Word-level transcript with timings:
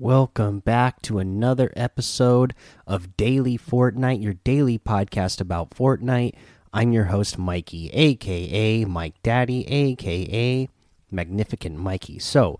Welcome 0.00 0.60
back 0.60 1.02
to 1.02 1.18
another 1.18 1.70
episode 1.76 2.54
of 2.86 3.18
Daily 3.18 3.58
Fortnite, 3.58 4.22
your 4.22 4.32
daily 4.32 4.78
podcast 4.78 5.42
about 5.42 5.72
Fortnite. 5.72 6.32
I'm 6.72 6.94
your 6.94 7.04
host, 7.04 7.36
Mikey, 7.36 7.90
aka 7.90 8.86
Mike 8.86 9.22
Daddy, 9.22 9.68
aka 9.68 10.70
Magnificent 11.10 11.76
Mikey. 11.76 12.18
So, 12.18 12.58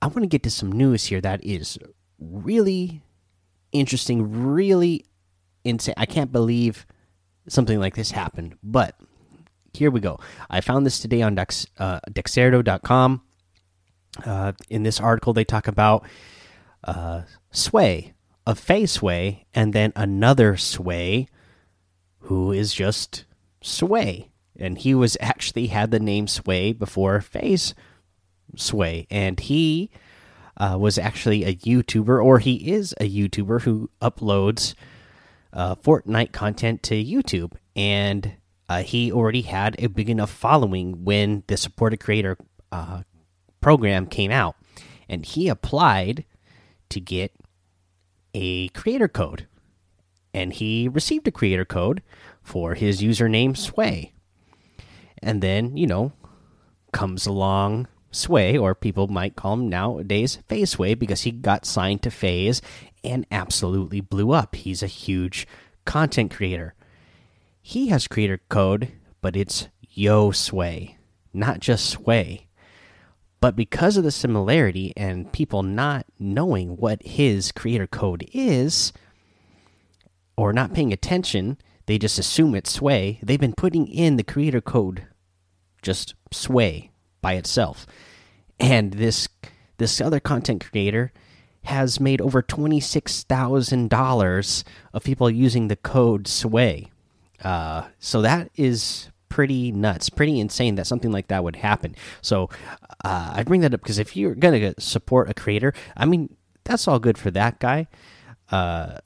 I 0.00 0.06
want 0.06 0.22
to 0.22 0.26
get 0.26 0.42
to 0.44 0.50
some 0.50 0.72
news 0.72 1.04
here 1.04 1.20
that 1.20 1.44
is 1.44 1.78
really 2.18 3.02
interesting, 3.72 4.50
really 4.50 5.04
insane. 5.62 5.92
I 5.98 6.06
can't 6.06 6.32
believe 6.32 6.86
something 7.46 7.78
like 7.78 7.94
this 7.94 8.12
happened, 8.12 8.56
but 8.62 8.94
here 9.74 9.90
we 9.90 10.00
go. 10.00 10.18
I 10.48 10.62
found 10.62 10.86
this 10.86 10.98
today 10.98 11.20
on 11.20 11.34
Dex, 11.34 11.66
uh. 11.76 12.00
Uh, 14.24 14.52
in 14.70 14.82
this 14.82 14.98
article, 14.98 15.34
they 15.34 15.44
talk 15.44 15.68
about 15.68 16.06
uh, 16.84 17.22
Sway, 17.50 18.14
a 18.46 18.54
FaZe 18.54 18.92
Sway, 18.92 19.46
and 19.54 19.72
then 19.72 19.92
another 19.96 20.56
Sway 20.56 21.28
who 22.20 22.52
is 22.52 22.74
just 22.74 23.24
Sway. 23.62 24.30
And 24.58 24.78
he 24.78 24.94
was 24.94 25.16
actually 25.20 25.68
had 25.68 25.90
the 25.90 26.00
name 26.00 26.26
Sway 26.26 26.72
before 26.72 27.20
FaZe 27.20 27.74
Sway. 28.56 29.06
And 29.10 29.40
he 29.40 29.90
uh, 30.56 30.76
was 30.78 30.98
actually 30.98 31.44
a 31.44 31.54
YouTuber, 31.54 32.22
or 32.22 32.38
he 32.38 32.70
is 32.70 32.94
a 33.00 33.08
YouTuber 33.08 33.62
who 33.62 33.90
uploads 34.02 34.74
uh, 35.52 35.74
Fortnite 35.76 36.32
content 36.32 36.82
to 36.84 36.94
YouTube. 36.94 37.52
And 37.74 38.34
uh, 38.68 38.82
he 38.82 39.10
already 39.10 39.42
had 39.42 39.74
a 39.78 39.88
big 39.88 40.08
enough 40.08 40.30
following 40.30 41.04
when 41.04 41.42
the 41.48 41.56
supported 41.56 41.98
creator 41.98 42.36
uh, 42.70 43.02
program 43.60 44.06
came 44.06 44.30
out, 44.30 44.54
and 45.08 45.24
he 45.24 45.48
applied 45.48 46.24
to 46.90 47.00
get 47.00 47.32
a 48.34 48.68
creator 48.68 49.08
code, 49.08 49.46
and 50.32 50.52
he 50.52 50.88
received 50.88 51.26
a 51.26 51.32
creator 51.32 51.64
code 51.64 52.02
for 52.42 52.74
his 52.74 53.00
username 53.00 53.56
Sway, 53.56 54.12
and 55.22 55.42
then 55.42 55.76
you 55.76 55.86
know 55.86 56.12
comes 56.92 57.26
along 57.26 57.88
Sway, 58.10 58.56
or 58.58 58.74
people 58.74 59.08
might 59.08 59.36
call 59.36 59.54
him 59.54 59.68
nowadays 59.68 60.38
FaZe 60.48 60.70
Sway, 60.70 60.94
because 60.94 61.22
he 61.22 61.30
got 61.30 61.64
signed 61.64 62.02
to 62.02 62.10
FaZe 62.10 62.60
and 63.02 63.26
absolutely 63.30 64.00
blew 64.00 64.32
up. 64.32 64.54
He's 64.54 64.82
a 64.82 64.88
huge 64.88 65.46
content 65.84 66.32
creator. 66.32 66.74
He 67.62 67.88
has 67.88 68.08
creator 68.08 68.40
code, 68.48 68.92
but 69.20 69.36
it's 69.36 69.68
Yo 69.88 70.30
Sway, 70.32 70.96
not 71.32 71.60
just 71.60 71.86
Sway. 71.88 72.46
But 73.40 73.56
because 73.56 73.96
of 73.96 74.04
the 74.04 74.10
similarity 74.10 74.92
and 74.96 75.32
people 75.32 75.62
not 75.62 76.04
knowing 76.18 76.76
what 76.76 77.02
his 77.02 77.52
creator 77.52 77.86
code 77.86 78.28
is, 78.32 78.92
or 80.36 80.52
not 80.52 80.74
paying 80.74 80.92
attention, 80.92 81.56
they 81.86 81.96
just 81.98 82.18
assume 82.18 82.54
it's 82.54 82.72
Sway. 82.72 83.18
They've 83.22 83.40
been 83.40 83.54
putting 83.54 83.86
in 83.86 84.16
the 84.16 84.22
creator 84.22 84.60
code 84.60 85.06
just 85.82 86.14
Sway 86.30 86.90
by 87.20 87.34
itself. 87.34 87.86
And 88.58 88.94
this 88.94 89.28
this 89.78 90.00
other 90.00 90.20
content 90.20 90.64
creator 90.70 91.12
has 91.64 92.00
made 92.00 92.20
over 92.20 92.42
$26,000 92.42 94.64
of 94.92 95.04
people 95.04 95.30
using 95.30 95.68
the 95.68 95.76
code 95.76 96.26
Sway. 96.26 96.90
Uh, 97.42 97.84
so 97.98 98.20
that 98.22 98.50
is 98.56 99.09
pretty 99.30 99.72
nuts, 99.72 100.10
pretty 100.10 100.38
insane 100.38 100.74
that 100.74 100.86
something 100.86 101.10
like 101.10 101.28
that 101.28 101.42
would 101.42 101.56
happen. 101.56 101.96
So 102.20 102.50
uh, 103.02 103.32
I 103.36 103.44
bring 103.44 103.62
that 103.62 103.72
up 103.72 103.80
because 103.80 103.98
if 103.98 104.14
you're 104.14 104.34
gonna 104.34 104.74
support 104.78 105.30
a 105.30 105.34
creator, 105.34 105.72
I 105.96 106.04
mean 106.04 106.36
that's 106.64 106.86
all 106.86 106.98
good 106.98 107.16
for 107.16 107.30
that 107.30 107.58
guy. 107.58 107.88
Uh, 108.50 108.98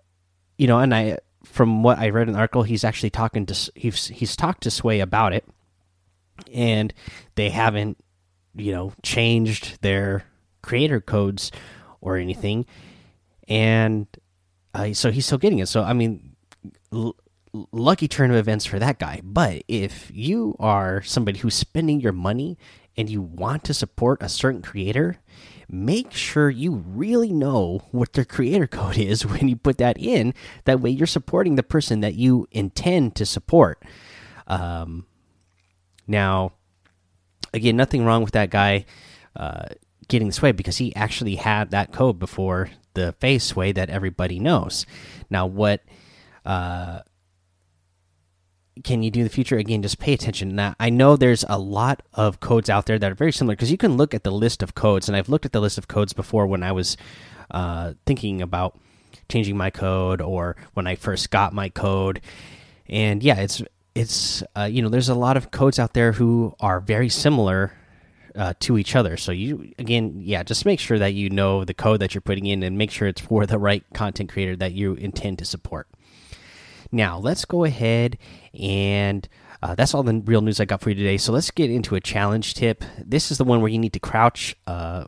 you 0.59 0.67
know, 0.67 0.81
and 0.81 0.93
I 0.93 1.19
from 1.45 1.85
what 1.85 1.99
I 1.99 2.09
read 2.09 2.27
in 2.27 2.35
the 2.35 2.41
article, 2.41 2.65
he's 2.65 2.83
actually 2.83 3.11
talking 3.11 3.47
to 3.47 3.71
he's 3.77 4.09
he's 4.09 4.35
talked 4.35 4.65
to 4.65 4.71
Sway 4.71 4.99
about 4.99 5.33
it, 5.33 5.45
and 6.53 6.93
they 7.37 7.51
haven't 7.51 7.99
you 8.56 8.73
know 8.73 8.93
changed 9.03 9.81
their 9.83 10.25
creator 10.62 11.01
codes 11.01 11.53
or 12.01 12.17
anything, 12.17 12.67
and 13.47 14.06
uh, 14.75 14.93
so 14.95 15.11
he's 15.11 15.27
still 15.27 15.39
getting 15.39 15.61
it. 15.61 15.69
So 15.69 15.83
I 15.83 15.93
mean 15.93 16.35
lucky 17.72 18.09
turn 18.09 18.31
of 18.31 18.37
events 18.37 18.66
for 18.66 18.78
that 18.78 18.98
guy. 18.98 19.20
But 19.22 19.62
if 19.69 20.10
you 20.12 20.56
are 20.59 21.03
somebody 21.03 21.38
who's 21.38 21.54
spending 21.54 22.00
your 22.00 22.12
money 22.12 22.59
and 22.97 23.09
you 23.09 23.20
want 23.22 23.65
to 23.65 23.75
support 23.75 24.22
a 24.22 24.28
certain 24.28 24.62
creator, 24.62 25.19
make 25.69 26.12
sure 26.12 26.50
you 26.50 26.84
really 26.87 27.32
know 27.32 27.82
what 27.91 28.12
their 28.12 28.25
creator 28.25 28.66
code 28.69 28.98
is 28.98 29.25
when 29.25 29.48
you 29.48 29.56
put 29.56 29.78
that 29.78 29.98
in. 29.98 30.34
That 30.64 30.81
way, 30.81 30.91
you're 30.91 31.06
supporting 31.06 31.56
the 31.56 31.62
person 31.62 32.00
that 32.00 32.14
you 32.14 32.47
intend 32.50 33.14
to 33.16 33.26
support. 33.26 33.82
Um, 34.47 35.06
now, 36.06 36.53
again, 37.53 37.76
nothing 37.76 38.04
wrong 38.04 38.22
with 38.22 38.32
that 38.32 38.50
guy 38.50 38.84
uh, 39.37 39.66
getting 40.09 40.28
this 40.28 40.43
way 40.43 40.53
because 40.53 40.78
he 40.78 40.94
actually 40.94 41.37
had 41.37 41.70
that 41.70 41.93
code 41.93 42.19
before 42.19 42.70
the 42.94 43.12
FaZe 43.20 43.43
Sway 43.43 43.72
that 43.72 43.91
everybody 43.91 44.38
knows. 44.38 44.87
Now, 45.31 45.47
what 45.47 45.82
uh, 46.44 47.00
can 48.83 49.03
you 49.03 49.11
do 49.11 49.23
the 49.23 49.31
future? 49.31 49.57
Again 49.57 49.83
just 49.83 49.99
pay 49.99 50.12
attention. 50.12 50.57
Now 50.57 50.75
i 50.81 50.91
know 50.91 51.17
there's 51.17 51.45
a 51.49 51.59
lot 51.59 52.03
of 52.15 52.41
codes 52.41 52.69
out 52.69 52.87
there 52.87 52.99
that 52.99 53.11
are 53.11 53.15
very 53.15 53.33
similar 53.33 53.55
because 53.55 53.71
you 53.71 53.77
can 53.77 53.97
look 53.97 54.15
at 54.15 54.25
the 54.25 54.33
list 54.33 54.62
of 54.62 54.75
codes 54.75 55.09
and 55.09 55.17
i've 55.17 55.29
looked 55.29 55.47
at 55.47 55.53
the 55.53 55.61
list 55.61 55.79
of 55.79 55.89
codes 55.89 56.12
before 56.12 56.47
when 56.47 56.62
i 56.62 56.73
was 56.73 56.97
uh, 57.51 57.93
thinking 58.07 58.43
about 58.43 58.79
changing 59.29 59.57
my 59.57 59.71
code 59.71 60.21
or 60.21 60.57
when 60.75 60.87
i 60.87 60.95
first 60.97 61.31
got 61.31 61.53
my 61.53 61.69
code. 61.69 62.21
And 62.89 63.23
yeah 63.23 63.37
it's 63.41 63.62
it's 63.95 64.43
uh, 64.57 64.65
you 64.65 64.83
know 64.83 64.89
there's 64.89 65.09
a 65.09 65.15
lot 65.15 65.37
of 65.37 65.51
codes 65.51 65.79
out 65.79 65.95
there 65.95 66.12
who 66.12 66.55
are 66.61 66.81
very 66.81 67.09
similar 67.09 67.73
uh, 68.35 68.55
to 68.59 68.77
each 68.79 68.97
other. 68.97 69.17
So 69.17 69.31
you 69.31 69.73
again 69.79 70.21
yeah 70.21 70.43
just 70.43 70.67
make 70.67 70.81
sure 70.81 70.99
that 70.99 71.15
you 71.15 71.31
know 71.31 71.65
the 71.65 71.75
code 71.75 72.01
that 72.01 72.15
you're 72.15 72.21
putting 72.21 72.47
in 72.47 72.62
and 72.62 72.77
make 72.77 72.91
sure 72.91 73.06
it's 73.06 73.21
for 73.21 73.47
the 73.47 73.59
right 73.59 73.85
content 73.95 74.33
creator 74.33 74.56
that 74.56 74.73
you 74.73 74.95
intend 74.95 75.39
to 75.39 75.45
support 75.45 75.87
now, 76.94 77.19
let's 77.19 77.44
go 77.44 77.65
ahead 77.65 78.16
and 78.59 79.28
uh, 79.62 79.75
that's 79.75 79.94
all 79.94 80.03
the 80.03 80.22
real 80.27 80.43
news 80.43 80.60
I 80.60 80.66
got 80.66 80.82
for 80.82 80.91
you 80.91 80.94
today. 80.94 81.16
So 81.16 81.32
let's 81.32 81.50
get 81.50 81.71
into 81.71 81.94
a 81.94 82.00
challenge 82.00 82.55
tip. 82.55 82.84
This 82.99 83.31
is 83.31 83.38
the 83.38 83.44
one 83.44 83.60
where 83.60 83.71
you 83.71 83.78
need 83.78 83.94
to 83.94 84.00
crouch 84.00 84.55
uh, 84.66 85.05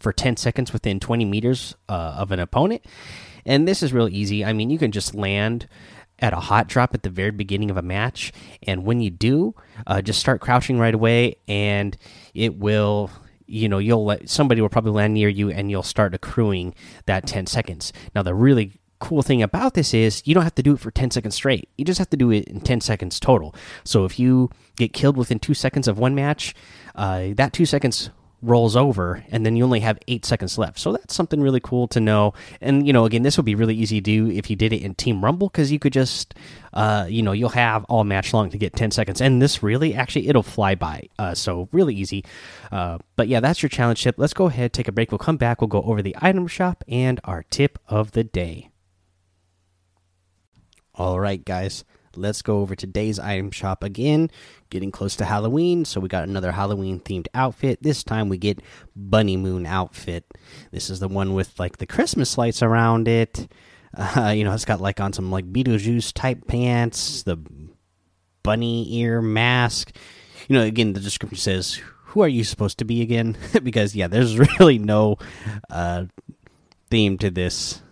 for 0.00 0.12
10 0.12 0.36
seconds 0.36 0.72
within 0.72 0.98
20 0.98 1.24
meters 1.24 1.76
uh, 1.88 2.16
of 2.18 2.32
an 2.32 2.40
opponent. 2.40 2.84
And 3.46 3.68
this 3.68 3.82
is 3.82 3.92
real 3.92 4.08
easy. 4.08 4.44
I 4.44 4.52
mean, 4.52 4.70
you 4.70 4.78
can 4.78 4.90
just 4.90 5.14
land 5.14 5.68
at 6.18 6.32
a 6.32 6.40
hot 6.40 6.66
drop 6.66 6.94
at 6.94 7.02
the 7.04 7.10
very 7.10 7.30
beginning 7.30 7.70
of 7.70 7.76
a 7.76 7.82
match. 7.82 8.32
And 8.62 8.84
when 8.84 9.00
you 9.00 9.10
do, 9.10 9.54
uh, 9.86 10.02
just 10.02 10.18
start 10.18 10.40
crouching 10.40 10.78
right 10.78 10.94
away, 10.94 11.36
and 11.46 11.96
it 12.34 12.56
will 12.58 13.10
you 13.46 13.68
know 13.68 13.78
you'll 13.78 14.06
let 14.06 14.28
somebody 14.28 14.60
will 14.60 14.70
probably 14.70 14.92
land 14.92 15.12
near 15.12 15.28
you 15.28 15.50
and 15.50 15.70
you'll 15.70 15.82
start 15.82 16.14
accruing 16.14 16.74
that 17.04 17.26
10 17.26 17.44
seconds 17.46 17.92
now 18.14 18.22
the 18.22 18.34
really 18.34 18.80
cool 19.04 19.20
thing 19.20 19.42
about 19.42 19.74
this 19.74 19.92
is 19.92 20.22
you 20.24 20.34
don't 20.34 20.44
have 20.44 20.54
to 20.54 20.62
do 20.62 20.72
it 20.72 20.80
for 20.80 20.90
10 20.90 21.10
seconds 21.10 21.34
straight. 21.34 21.68
You 21.76 21.84
just 21.84 21.98
have 21.98 22.08
to 22.08 22.16
do 22.16 22.30
it 22.30 22.44
in 22.44 22.62
10 22.62 22.80
seconds 22.80 23.20
total. 23.20 23.54
So 23.84 24.06
if 24.06 24.18
you 24.18 24.48
get 24.76 24.94
killed 24.94 25.18
within 25.18 25.38
two 25.38 25.52
seconds 25.52 25.86
of 25.86 25.98
one 25.98 26.14
match, 26.14 26.54
uh, 26.94 27.28
that 27.34 27.52
two 27.52 27.66
seconds 27.66 28.08
rolls 28.40 28.76
over 28.76 29.24
and 29.30 29.44
then 29.44 29.56
you 29.56 29.64
only 29.64 29.80
have 29.80 29.98
eight 30.08 30.24
seconds 30.24 30.56
left. 30.56 30.78
So 30.78 30.92
that's 30.92 31.14
something 31.14 31.42
really 31.42 31.60
cool 31.60 31.86
to 31.88 32.00
know. 32.00 32.32
And, 32.62 32.86
you 32.86 32.94
know, 32.94 33.04
again, 33.04 33.22
this 33.22 33.36
would 33.36 33.44
be 33.44 33.54
really 33.54 33.74
easy 33.74 34.00
to 34.00 34.02
do 34.02 34.30
if 34.30 34.48
you 34.48 34.56
did 34.56 34.72
it 34.72 34.80
in 34.80 34.94
Team 34.94 35.22
Rumble 35.22 35.50
because 35.50 35.70
you 35.70 35.78
could 35.78 35.92
just, 35.92 36.34
uh, 36.72 37.06
you 37.06 37.20
know, 37.20 37.32
you'll 37.32 37.50
have 37.50 37.84
all 37.84 38.04
match 38.04 38.32
long 38.32 38.48
to 38.50 38.58
get 38.58 38.74
10 38.74 38.90
seconds. 38.90 39.20
And 39.20 39.42
this 39.42 39.62
really, 39.62 39.94
actually, 39.94 40.28
it'll 40.28 40.42
fly 40.42 40.74
by. 40.74 41.08
Uh, 41.18 41.34
so 41.34 41.68
really 41.72 41.94
easy. 41.94 42.24
Uh, 42.72 42.98
but 43.16 43.28
yeah, 43.28 43.40
that's 43.40 43.62
your 43.62 43.68
challenge 43.68 44.02
tip. 44.02 44.14
Let's 44.16 44.34
go 44.34 44.46
ahead, 44.46 44.72
take 44.72 44.88
a 44.88 44.92
break. 44.92 45.12
We'll 45.12 45.18
come 45.18 45.36
back. 45.36 45.60
We'll 45.60 45.68
go 45.68 45.82
over 45.82 46.00
the 46.00 46.16
item 46.22 46.46
shop 46.46 46.84
and 46.88 47.20
our 47.24 47.42
tip 47.50 47.78
of 47.86 48.12
the 48.12 48.24
day. 48.24 48.70
All 50.96 51.18
right, 51.18 51.44
guys, 51.44 51.84
let's 52.14 52.40
go 52.40 52.60
over 52.60 52.76
today's 52.76 53.18
item 53.18 53.50
shop 53.50 53.82
again. 53.82 54.30
Getting 54.70 54.92
close 54.92 55.16
to 55.16 55.24
Halloween, 55.24 55.84
so 55.84 56.00
we 56.00 56.08
got 56.08 56.28
another 56.28 56.52
Halloween 56.52 57.00
themed 57.00 57.26
outfit. 57.34 57.82
This 57.82 58.04
time 58.04 58.28
we 58.28 58.38
get 58.38 58.60
Bunny 58.94 59.36
Moon 59.36 59.66
outfit. 59.66 60.24
This 60.70 60.90
is 60.90 61.00
the 61.00 61.08
one 61.08 61.34
with 61.34 61.58
like 61.58 61.78
the 61.78 61.86
Christmas 61.86 62.38
lights 62.38 62.62
around 62.62 63.08
it. 63.08 63.48
Uh, 63.92 64.32
you 64.36 64.44
know, 64.44 64.52
it's 64.52 64.64
got 64.64 64.80
like 64.80 65.00
on 65.00 65.12
some 65.12 65.32
like 65.32 65.52
Beetlejuice 65.52 66.12
type 66.12 66.46
pants, 66.46 67.24
the 67.24 67.38
bunny 68.44 68.94
ear 68.96 69.20
mask. 69.20 69.96
You 70.48 70.56
know, 70.56 70.62
again, 70.62 70.92
the 70.92 71.00
description 71.00 71.38
says, 71.38 71.80
"Who 72.04 72.20
are 72.20 72.28
you 72.28 72.44
supposed 72.44 72.78
to 72.78 72.84
be 72.84 73.02
again?" 73.02 73.36
because 73.64 73.96
yeah, 73.96 74.06
there's 74.06 74.38
really 74.60 74.78
no 74.78 75.18
uh, 75.70 76.04
theme 76.88 77.18
to 77.18 77.30
this 77.30 77.82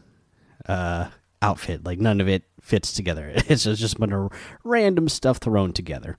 uh, 0.68 1.08
outfit. 1.40 1.84
Like 1.84 1.98
none 1.98 2.20
of 2.20 2.28
it 2.28 2.44
fits 2.72 2.90
together. 2.90 3.34
It's 3.48 3.64
just 3.64 3.96
a 3.96 3.98
bunch 3.98 4.14
of 4.14 4.32
random 4.64 5.10
stuff 5.10 5.36
thrown 5.36 5.74
together. 5.74 6.16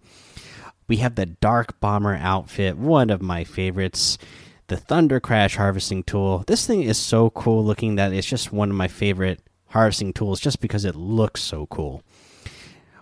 We 0.87 0.97
have 0.97 1.15
the 1.15 1.25
Dark 1.25 1.79
Bomber 1.79 2.13
outfit, 2.15 2.77
one 2.77 3.09
of 3.09 3.23
my 3.23 3.43
favorites. 3.43 4.19
the 4.67 4.77
Thunder 4.77 5.19
Crash 5.19 5.55
harvesting 5.55 6.03
tool. 6.03 6.43
This 6.45 6.67
thing 6.67 6.83
is 6.83 6.99
so 6.99 7.31
cool 7.31 7.65
looking 7.65 7.95
that 7.95 8.13
it's 8.13 8.27
just 8.27 8.53
one 8.53 8.69
of 8.69 8.75
my 8.75 8.87
favorite 8.87 9.39
harvesting 9.69 10.13
tools 10.13 10.39
just 10.39 10.61
because 10.61 10.85
it 10.85 10.95
looks 10.95 11.41
so 11.41 11.65
cool. 11.65 12.03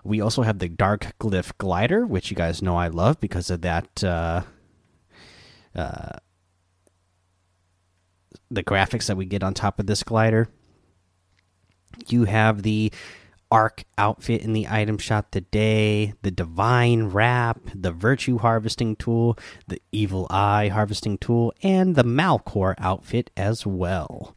We 0.02 0.22
also 0.22 0.42
have 0.42 0.58
the 0.58 0.70
Dark 0.70 1.12
Glyph 1.20 1.52
Glider, 1.58 2.06
which 2.06 2.30
you 2.30 2.36
guys 2.36 2.62
know 2.62 2.76
I 2.76 2.88
love 2.88 3.20
because 3.20 3.50
of 3.50 3.60
that. 3.60 4.02
Uh, 4.02 4.42
uh, 5.76 6.16
the 8.50 8.64
graphics 8.64 9.06
that 9.06 9.16
we 9.16 9.26
get 9.26 9.42
on 9.42 9.52
top 9.52 9.78
of 9.78 9.86
this 9.86 10.02
glider. 10.02 10.48
You 12.08 12.24
have 12.24 12.62
the 12.62 12.90
Arc 13.52 13.84
outfit 13.98 14.40
in 14.40 14.54
the 14.54 14.66
item 14.66 14.96
shop 14.96 15.30
today, 15.30 16.14
the 16.22 16.30
Divine 16.30 17.08
Wrap, 17.08 17.60
the 17.74 17.92
Virtue 17.92 18.38
Harvesting 18.38 18.96
Tool, 18.96 19.36
the 19.68 19.82
Evil 19.92 20.26
Eye 20.30 20.68
Harvesting 20.68 21.18
Tool, 21.18 21.52
and 21.62 21.94
the 21.94 22.02
Malcore 22.02 22.74
outfit 22.78 23.30
as 23.36 23.66
well. 23.66 24.34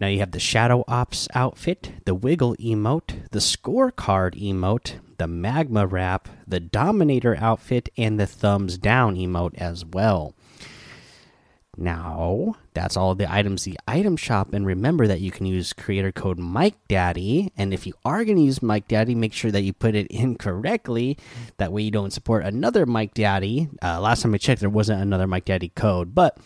Now 0.00 0.06
you 0.06 0.20
have 0.20 0.30
the 0.30 0.38
Shadow 0.38 0.84
Ops 0.86 1.26
outfit, 1.34 1.90
the 2.04 2.14
Wiggle 2.14 2.54
emote, 2.56 3.28
the 3.32 3.40
Scorecard 3.40 4.40
emote, 4.40 5.00
the 5.16 5.26
Magma 5.26 5.84
Wrap, 5.84 6.28
the 6.46 6.60
Dominator 6.60 7.36
outfit, 7.40 7.88
and 7.98 8.20
the 8.20 8.28
Thumbs 8.28 8.78
Down 8.78 9.16
emote 9.16 9.56
as 9.56 9.84
well. 9.84 10.36
Now, 11.80 12.56
that's 12.74 12.96
all 12.96 13.14
the 13.14 13.32
items 13.32 13.62
the 13.62 13.78
item 13.86 14.16
shop 14.16 14.52
and 14.52 14.66
remember 14.66 15.06
that 15.06 15.20
you 15.20 15.30
can 15.30 15.46
use 15.46 15.72
creator 15.72 16.10
code 16.10 16.36
Mike 16.36 16.74
Daddy 16.88 17.52
and 17.56 17.72
if 17.72 17.86
you 17.86 17.94
are 18.04 18.24
going 18.24 18.36
to 18.36 18.42
use 18.42 18.60
Mike 18.60 18.88
Daddy, 18.88 19.14
make 19.14 19.32
sure 19.32 19.52
that 19.52 19.62
you 19.62 19.72
put 19.72 19.94
it 19.94 20.08
in 20.08 20.34
correctly 20.34 21.16
that 21.58 21.72
way 21.72 21.82
you 21.82 21.92
don't 21.92 22.12
support 22.12 22.44
another 22.44 22.84
Mike 22.84 23.14
Daddy. 23.14 23.68
Uh, 23.80 24.00
last 24.00 24.22
time 24.22 24.34
I 24.34 24.38
checked 24.38 24.60
there 24.60 24.68
wasn't 24.68 25.02
another 25.02 25.28
Mike 25.28 25.44
Daddy 25.44 25.68
code, 25.68 26.16
but 26.16 26.36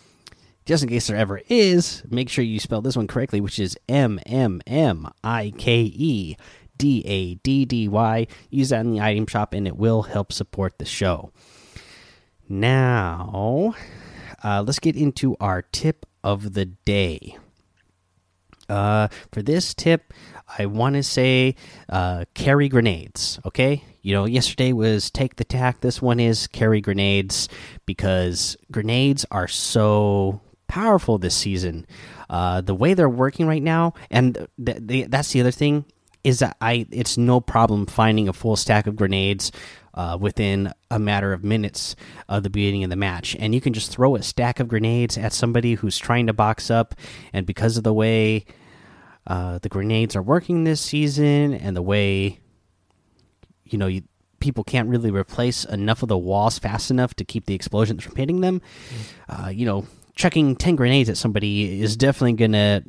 just 0.65 0.83
in 0.83 0.89
case 0.89 1.07
there 1.07 1.17
ever 1.17 1.41
is, 1.49 2.03
make 2.11 2.29
sure 2.29 2.45
you 2.45 2.59
spell 2.59 2.81
this 2.81 2.95
one 2.95 3.07
correctly, 3.07 3.41
which 3.41 3.57
is 3.57 3.75
M 3.89 4.19
M 4.27 4.61
M 4.67 5.11
I 5.23 5.51
K 5.57 5.81
E 5.81 6.37
D 6.77 7.03
A 7.07 7.35
D 7.35 7.65
D 7.65 7.87
Y. 7.87 8.27
Use 8.51 8.69
that 8.69 8.81
in 8.81 8.91
the 8.91 9.01
item 9.01 9.25
shop 9.25 9.53
and 9.53 9.67
it 9.67 9.77
will 9.77 10.03
help 10.03 10.31
support 10.31 10.77
the 10.77 10.85
show. 10.85 11.31
Now, 12.47 13.73
uh, 14.43 14.63
let's 14.65 14.79
get 14.79 14.95
into 14.95 15.35
our 15.39 15.61
tip 15.61 16.05
of 16.23 16.53
the 16.53 16.65
day. 16.65 17.37
Uh, 18.69 19.07
for 19.31 19.41
this 19.41 19.73
tip, 19.73 20.13
I 20.57 20.65
want 20.65 20.95
to 20.95 21.03
say 21.03 21.55
uh, 21.89 22.25
carry 22.33 22.69
grenades. 22.69 23.39
Okay, 23.45 23.83
you 24.01 24.13
know, 24.13 24.25
yesterday 24.25 24.73
was 24.73 25.11
take 25.11 25.35
the 25.35 25.43
tack. 25.43 25.81
This 25.81 26.01
one 26.01 26.19
is 26.19 26.47
carry 26.47 26.81
grenades 26.81 27.49
because 27.85 28.55
grenades 28.71 29.25
are 29.31 29.47
so 29.47 30.41
powerful 30.67 31.17
this 31.17 31.35
season. 31.35 31.85
Uh, 32.29 32.61
the 32.61 32.73
way 32.73 32.93
they're 32.93 33.09
working 33.09 33.47
right 33.47 33.61
now, 33.61 33.93
and 34.09 34.47
th 34.63 34.87
th 34.87 35.09
that's 35.09 35.31
the 35.31 35.41
other 35.41 35.51
thing 35.51 35.85
is 36.23 36.39
that 36.39 36.55
I 36.61 36.87
it's 36.89 37.17
no 37.17 37.41
problem 37.41 37.85
finding 37.85 38.27
a 38.27 38.33
full 38.33 38.55
stack 38.55 38.87
of 38.87 38.95
grenades 38.95 39.51
uh, 39.93 40.17
within 40.19 40.71
a 40.89 40.99
matter 40.99 41.33
of 41.33 41.43
minutes 41.43 41.95
of 42.27 42.43
the 42.43 42.49
beginning 42.49 42.83
of 42.83 42.89
the 42.89 42.95
match. 42.95 43.35
And 43.39 43.53
you 43.53 43.61
can 43.61 43.73
just 43.73 43.91
throw 43.91 44.15
a 44.15 44.23
stack 44.23 44.59
of 44.59 44.67
grenades 44.67 45.17
at 45.17 45.33
somebody 45.33 45.75
who's 45.75 45.97
trying 45.97 46.27
to 46.27 46.33
box 46.33 46.71
up. 46.71 46.95
And 47.31 47.45
because 47.45 47.77
of 47.77 47.83
the 47.83 47.93
way 47.93 48.45
uh, 49.27 49.59
the 49.59 49.69
grenades 49.69 50.15
are 50.15 50.21
working 50.21 50.63
this 50.63 50.81
season 50.81 51.53
and 51.53 51.75
the 51.75 51.81
way, 51.81 52.39
you 53.65 53.77
know, 53.77 53.87
you, 53.87 54.03
people 54.39 54.63
can't 54.63 54.89
really 54.89 55.11
replace 55.11 55.63
enough 55.63 56.03
of 56.03 56.09
the 56.09 56.17
walls 56.17 56.59
fast 56.59 56.91
enough 56.91 57.13
to 57.15 57.23
keep 57.23 57.45
the 57.45 57.53
explosions 57.53 58.03
from 58.03 58.15
hitting 58.15 58.41
them, 58.41 58.61
uh, 59.29 59.49
you 59.49 59.65
know, 59.65 59.85
chucking 60.15 60.55
10 60.55 60.75
grenades 60.75 61.09
at 61.09 61.17
somebody 61.17 61.81
is 61.81 61.97
definitely 61.97 62.33
going 62.33 62.51
to 62.51 62.83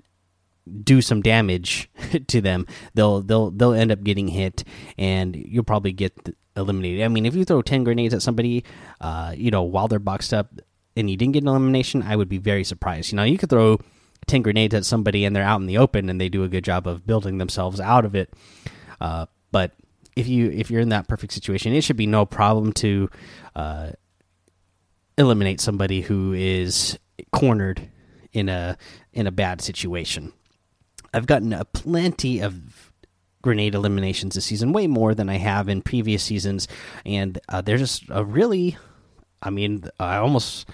do 0.83 1.01
some 1.01 1.21
damage 1.21 1.91
to 2.27 2.41
them 2.41 2.67
they'll 2.95 3.21
they'll 3.21 3.51
they'll 3.51 3.75
end 3.75 3.93
up 3.93 4.03
getting 4.03 4.29
hit 4.29 4.65
and 4.97 5.37
you'll 5.37 5.63
probably 5.63 5.93
get 5.93 6.35
eliminated. 6.57 7.05
I 7.05 7.09
mean, 7.09 7.27
if 7.27 7.35
you 7.35 7.45
throw 7.45 7.63
10 7.63 7.85
grenades 7.85 8.15
at 8.15 8.23
somebody, 8.23 8.65
uh, 9.01 9.35
you 9.37 9.51
know, 9.51 9.63
while 9.63 9.89
they're 9.89 9.99
boxed 9.99 10.33
up 10.33 10.53
and 10.97 11.11
you 11.11 11.17
didn't 11.17 11.33
get 11.33 11.43
an 11.43 11.49
elimination, 11.49 12.03
I 12.03 12.17
would 12.17 12.29
be 12.29 12.39
very 12.39 12.65
surprised. 12.65 13.13
You 13.13 13.17
know, 13.17 13.25
you 13.25 13.39
could 13.39 13.51
throw 13.51 13.79
10 14.27 14.43
grenades 14.43 14.75
at 14.75 14.85
somebody 14.85 15.25
and 15.25 15.35
they're 15.35 15.45
out 15.45 15.61
in 15.61 15.67
the 15.67 15.79
open 15.79 16.09
and 16.09 16.21
they 16.21 16.29
do 16.29 16.45
a 16.45 16.49
good 16.49 16.65
job 16.65 16.87
of 16.87 17.07
building 17.07 17.39
themselves 17.39 17.81
out 17.81 18.05
of 18.05 18.15
it. 18.15 18.33
Uh, 19.01 19.27
but 19.51 19.73
if 20.17 20.29
you 20.29 20.51
if 20.51 20.71
you're 20.71 20.81
in 20.81 20.91
that 20.91 21.09
perfect 21.09 21.33
situation, 21.33 21.73
it 21.73 21.83
should 21.83 21.97
be 21.97 22.07
no 22.07 22.25
problem 22.25 22.73
to 22.75 23.11
uh, 23.57 23.91
eliminate 25.19 25.61
somebody 25.61 26.03
who 26.03 26.33
is 26.33 26.99
cornered 27.33 27.89
in 28.33 28.49
a 28.49 28.77
in 29.13 29.27
a 29.27 29.33
bad 29.33 29.61
situation. 29.61 30.33
I've 31.13 31.27
gotten 31.27 31.53
a 31.53 31.65
plenty 31.65 32.41
of 32.41 32.93
grenade 33.45 33.75
eliminations 33.75 34.35
this 34.35 34.47
season, 34.47 34.73
way 34.73 34.87
more 34.87 35.15
than 35.15 35.29
I 35.29 35.37
have 35.37 35.69
in 35.69 35.83
previous 35.83 36.23
seasons, 36.23 36.67
and 37.05 37.39
uh, 37.51 37.61
they're 37.61 37.77
just 37.77 38.05
a 38.09 38.25
really, 38.25 38.79
I 39.43 39.51
mean, 39.51 39.85
I 40.01 40.17
almost 40.17 40.67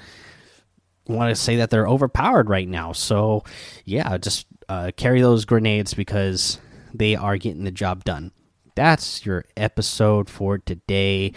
want 1.08 1.31
to 1.31 1.34
say 1.34 1.56
that 1.56 1.70
they're 1.70 1.88
overpowered 1.88 2.49
right 2.49 2.69
now. 2.69 2.93
So, 2.93 3.43
yeah, 3.84 4.17
just 4.19 4.46
uh, 4.69 4.93
carry 4.96 5.20
those 5.20 5.44
grenades 5.44 5.94
because 5.94 6.61
they 6.94 7.17
are 7.17 7.37
getting 7.37 7.64
the 7.64 7.72
job 7.72 8.05
done. 8.05 8.31
That's 8.76 9.26
your 9.26 9.44
episode 9.56 10.31
for 10.31 10.58
today. 10.58 11.32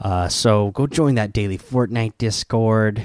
Uh, 0.00 0.28
so 0.28 0.70
go 0.70 0.86
join 0.86 1.16
that 1.16 1.32
daily 1.32 1.58
Fortnite 1.58 2.14
Discord 2.16 3.02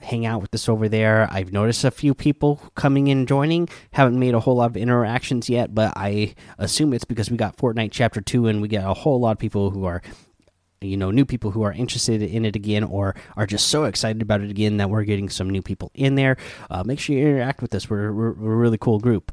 hang 0.00 0.26
out 0.26 0.40
with 0.40 0.54
us 0.54 0.68
over 0.68 0.88
there. 0.88 1.28
I've 1.30 1.52
noticed 1.52 1.84
a 1.84 1.90
few 1.90 2.14
people 2.14 2.56
coming 2.74 3.08
in 3.08 3.26
joining. 3.26 3.68
Haven't 3.92 4.18
made 4.18 4.34
a 4.34 4.40
whole 4.40 4.56
lot 4.56 4.70
of 4.70 4.76
interactions 4.76 5.48
yet, 5.48 5.74
but 5.74 5.92
I 5.96 6.34
assume 6.58 6.92
it's 6.92 7.04
because 7.04 7.30
we 7.30 7.36
got 7.36 7.56
Fortnite 7.56 7.90
Chapter 7.92 8.20
2 8.20 8.46
and 8.46 8.62
we 8.62 8.68
get 8.68 8.84
a 8.84 8.94
whole 8.94 9.20
lot 9.20 9.32
of 9.32 9.38
people 9.38 9.70
who 9.70 9.84
are 9.84 10.02
you 10.82 10.96
know 10.96 11.10
new 11.10 11.26
people 11.26 11.50
who 11.50 11.62
are 11.62 11.72
interested 11.72 12.22
in 12.22 12.46
it 12.46 12.56
again 12.56 12.82
or 12.84 13.14
are 13.36 13.46
just 13.46 13.68
so 13.68 13.84
excited 13.84 14.22
about 14.22 14.40
it 14.40 14.50
again 14.50 14.78
that 14.78 14.88
we're 14.88 15.04
getting 15.04 15.28
some 15.28 15.50
new 15.50 15.60
people 15.60 15.90
in 15.94 16.14
there 16.14 16.38
uh, 16.70 16.82
make 16.82 16.98
sure 16.98 17.14
you 17.14 17.26
interact 17.26 17.60
with 17.60 17.74
us 17.74 17.90
we're, 17.90 18.10
we're, 18.12 18.32
we're 18.32 18.52
a 18.52 18.56
really 18.56 18.78
cool 18.78 18.98
group 18.98 19.30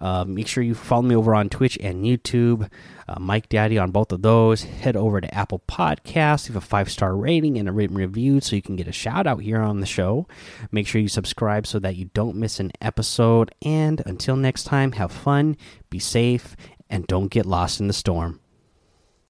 uh, 0.00 0.24
make 0.24 0.46
sure 0.46 0.62
you 0.62 0.74
follow 0.74 1.02
me 1.02 1.14
over 1.14 1.34
on 1.34 1.48
Twitch 1.48 1.78
and 1.80 2.04
YouTube. 2.04 2.70
Uh, 3.08 3.18
Mike 3.18 3.48
Daddy 3.48 3.78
on 3.78 3.90
both 3.90 4.12
of 4.12 4.22
those. 4.22 4.62
Head 4.64 4.96
over 4.96 5.20
to 5.20 5.34
Apple 5.34 5.62
Podcasts, 5.66 6.48
leave 6.48 6.56
a 6.56 6.60
five 6.60 6.90
star 6.90 7.16
rating 7.16 7.58
and 7.58 7.68
a 7.68 7.72
written 7.72 7.96
review 7.96 8.40
so 8.40 8.56
you 8.56 8.62
can 8.62 8.76
get 8.76 8.88
a 8.88 8.92
shout 8.92 9.26
out 9.26 9.42
here 9.42 9.60
on 9.60 9.80
the 9.80 9.86
show. 9.86 10.26
Make 10.70 10.86
sure 10.86 11.00
you 11.00 11.08
subscribe 11.08 11.66
so 11.66 11.78
that 11.78 11.96
you 11.96 12.10
don't 12.14 12.36
miss 12.36 12.60
an 12.60 12.72
episode. 12.80 13.54
And 13.62 14.02
until 14.04 14.36
next 14.36 14.64
time, 14.64 14.92
have 14.92 15.12
fun, 15.12 15.56
be 15.90 15.98
safe, 15.98 16.56
and 16.90 17.06
don't 17.06 17.28
get 17.28 17.46
lost 17.46 17.80
in 17.80 17.86
the 17.86 17.92
storm. 17.92 18.40